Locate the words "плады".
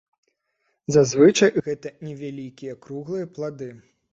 3.37-3.71